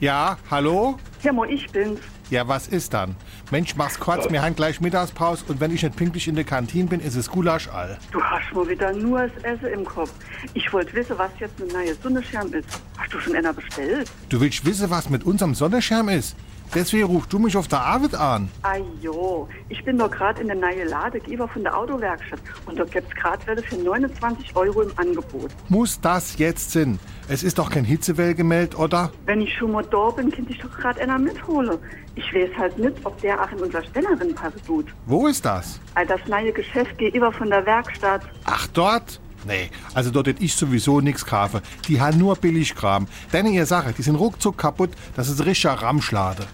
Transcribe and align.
Ja, 0.00 0.38
hallo? 0.50 0.96
Ja, 1.22 1.30
mo, 1.30 1.44
ich 1.44 1.70
bin's. 1.70 2.00
Ja, 2.30 2.48
was 2.48 2.68
ist 2.68 2.94
dann? 2.94 3.14
Mensch, 3.50 3.76
mach's 3.76 4.00
kurz, 4.00 4.30
wir 4.30 4.40
haben 4.40 4.56
gleich 4.56 4.80
Mittagspause 4.80 5.44
und 5.48 5.60
wenn 5.60 5.74
ich 5.74 5.82
nicht 5.82 5.94
pünktlich 5.94 6.26
in 6.26 6.36
der 6.36 6.44
Kantine 6.44 6.88
bin, 6.88 7.00
ist 7.00 7.16
es 7.16 7.30
Gulasch 7.30 7.68
all. 7.68 7.98
Du 8.10 8.22
hast 8.22 8.50
mal 8.54 8.66
wieder 8.66 8.94
nur 8.94 9.28
das 9.28 9.44
Essen 9.44 9.66
im 9.66 9.84
Kopf. 9.84 10.10
Ich 10.54 10.72
wollte 10.72 10.94
wissen, 10.94 11.18
was 11.18 11.30
jetzt 11.38 11.60
ein 11.60 11.68
neuer 11.68 11.94
Sonnenschirm 12.02 12.50
ist. 12.54 12.80
Hast 12.96 13.12
du 13.12 13.20
schon 13.20 13.36
einer 13.36 13.52
bestellt? 13.52 14.10
Du 14.30 14.40
willst 14.40 14.64
wissen, 14.64 14.88
was 14.88 15.10
mit 15.10 15.24
unserem 15.24 15.54
Sonnenschirm 15.54 16.08
ist? 16.08 16.34
Deswegen 16.74 17.04
rufst 17.04 17.32
du 17.32 17.38
mich 17.40 17.56
auf 17.56 17.66
der 17.66 17.80
Arbeit 17.80 18.14
an. 18.14 18.48
Ajo, 18.62 19.48
ich 19.68 19.84
bin 19.84 19.98
doch 19.98 20.10
gerade 20.10 20.40
in 20.40 20.46
der 20.46 20.56
neue 20.56 20.84
Lade, 20.84 21.18
geber 21.18 21.48
von 21.48 21.62
der 21.62 21.76
Autowerkstatt. 21.76 22.38
Und 22.66 22.78
dort 22.78 22.92
gibt's 22.92 23.14
gerade 23.16 23.44
Welle 23.46 23.62
für 23.62 23.76
29 23.76 24.54
Euro 24.54 24.82
im 24.82 24.92
Angebot. 24.96 25.50
Muss 25.68 26.00
das 26.00 26.38
jetzt 26.38 26.70
sein? 26.70 27.00
Es 27.28 27.42
ist 27.42 27.58
doch 27.58 27.70
kein 27.70 27.84
Hitzewell 27.84 28.34
gemeldet, 28.34 28.78
oder? 28.78 29.10
Wenn 29.26 29.40
ich 29.40 29.52
schon 29.56 29.72
mal 29.72 29.84
da 29.84 30.10
bin, 30.10 30.30
könnte 30.30 30.52
ich 30.52 30.58
doch 30.60 30.70
gerade 30.76 31.00
einer 31.00 31.18
mitholen. 31.18 31.78
Ich 32.14 32.32
weiß 32.34 32.50
halt 32.56 32.78
nicht, 32.78 32.96
ob 33.04 33.20
der 33.20 33.40
auch 33.42 33.50
in 33.50 33.58
unserer 33.58 33.84
Stellerin 33.84 34.34
passen 34.34 34.60
tut. 34.66 34.86
Wo 35.06 35.26
ist 35.26 35.44
das? 35.44 35.80
Das 35.94 36.20
neue 36.28 36.52
Geschäft 36.52 36.98
gegenüber 36.98 37.32
von 37.32 37.50
der 37.50 37.66
Werkstatt. 37.66 38.22
Ach, 38.44 38.66
dort? 38.68 39.20
Nee, 39.46 39.70
also 39.94 40.10
dort 40.10 40.26
hätte 40.26 40.44
ich 40.44 40.54
sowieso 40.54 41.00
nichts 41.00 41.24
kaufen. 41.24 41.60
Die 41.88 42.00
haben 42.00 42.18
nur 42.18 42.36
Billigkram. 42.36 43.06
Denn 43.32 43.46
ihr 43.46 43.64
Sache, 43.64 43.94
die 43.96 44.02
sind 44.02 44.16
ruckzuck 44.16 44.58
kaputt. 44.58 44.90
Das 45.16 45.28
ist 45.28 45.44
richtiger 45.44 45.74
Ramschlade. 45.74 46.46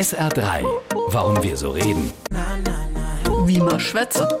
SR3. 0.00 0.64
Warum 1.08 1.42
wir 1.42 1.58
so 1.58 1.72
reden. 1.72 2.10
Wie 3.44 3.58
man 3.58 3.78
schwätze. 3.78 4.40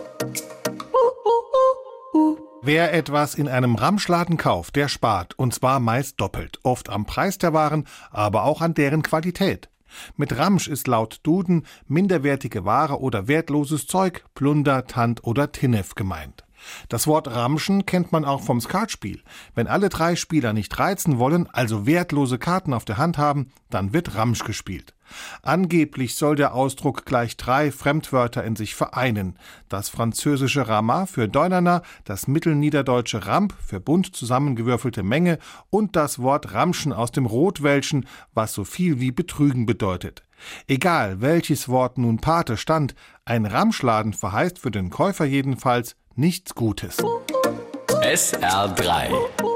Wer 2.62 2.94
etwas 2.94 3.34
in 3.34 3.46
einem 3.46 3.74
Ramschladen 3.74 4.38
kauft, 4.38 4.76
der 4.76 4.88
spart, 4.88 5.38
und 5.38 5.52
zwar 5.52 5.78
meist 5.78 6.18
doppelt, 6.18 6.60
oft 6.62 6.88
am 6.88 7.04
Preis 7.04 7.36
der 7.36 7.52
Waren, 7.52 7.86
aber 8.10 8.44
auch 8.44 8.62
an 8.62 8.72
deren 8.72 9.02
Qualität. 9.02 9.68
Mit 10.16 10.34
Ramsch 10.38 10.66
ist 10.66 10.86
laut 10.86 11.20
Duden 11.24 11.66
minderwertige 11.86 12.64
Ware 12.64 12.98
oder 12.98 13.28
wertloses 13.28 13.86
Zeug, 13.86 14.24
Plunder, 14.34 14.86
Tand 14.86 15.24
oder 15.24 15.52
Tinnef 15.52 15.94
gemeint. 15.94 16.46
Das 16.88 17.06
Wort 17.06 17.28
Ramschen 17.28 17.86
kennt 17.86 18.12
man 18.12 18.24
auch 18.24 18.42
vom 18.42 18.60
Skatspiel. 18.60 19.22
Wenn 19.54 19.66
alle 19.66 19.88
drei 19.88 20.16
Spieler 20.16 20.52
nicht 20.52 20.78
reizen 20.78 21.18
wollen, 21.18 21.48
also 21.52 21.86
wertlose 21.86 22.38
Karten 22.38 22.74
auf 22.74 22.84
der 22.84 22.98
Hand 22.98 23.18
haben, 23.18 23.52
dann 23.70 23.92
wird 23.92 24.14
Ramsch 24.14 24.44
gespielt. 24.44 24.94
Angeblich 25.42 26.14
soll 26.14 26.36
der 26.36 26.54
Ausdruck 26.54 27.04
gleich 27.04 27.36
drei 27.36 27.72
Fremdwörter 27.72 28.44
in 28.44 28.56
sich 28.56 28.74
vereinen. 28.74 29.38
Das 29.68 29.88
französische 29.88 30.68
Rama 30.68 31.06
für 31.06 31.28
Deunerner, 31.28 31.82
das 32.04 32.28
mittelniederdeutsche 32.28 33.26
Ramp 33.26 33.54
für 33.64 33.80
bunt 33.80 34.14
zusammengewürfelte 34.14 35.02
Menge 35.02 35.38
und 35.70 35.96
das 35.96 36.20
Wort 36.20 36.52
Ramschen 36.54 36.92
aus 36.92 37.12
dem 37.12 37.26
Rotwelschen, 37.26 38.06
was 38.34 38.52
so 38.52 38.64
viel 38.64 39.00
wie 39.00 39.12
betrügen 39.12 39.66
bedeutet. 39.66 40.22
Egal, 40.66 41.20
welches 41.20 41.68
Wort 41.68 41.98
nun 41.98 42.18
Pate 42.18 42.56
stand, 42.56 42.94
ein 43.24 43.44
Ramschladen 43.46 44.14
verheißt 44.14 44.58
für 44.58 44.70
den 44.70 44.90
Käufer 44.90 45.26
jedenfalls 45.26 45.96
nichts 46.20 46.54
Gutes. 46.54 46.98
SR3. 48.02 49.49